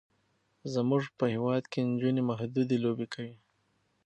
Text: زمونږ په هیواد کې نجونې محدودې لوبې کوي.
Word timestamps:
زمونږ 0.73 1.03
په 1.17 1.25
هیواد 1.33 1.63
کې 1.71 1.79
نجونې 1.91 2.21
محدودې 2.29 2.77
لوبې 2.83 3.07
کوي. 3.13 3.35